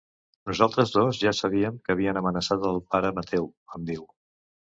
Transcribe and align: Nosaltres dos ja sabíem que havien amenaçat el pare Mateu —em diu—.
Nosaltres 0.51 0.93
dos 0.95 1.19
ja 1.23 1.33
sabíem 1.39 1.77
que 1.83 1.95
havien 1.97 2.21
amenaçat 2.23 2.67
el 2.71 2.81
pare 2.95 3.13
Mateu 3.21 3.47
—em 3.77 3.87
diu—. 3.93 4.09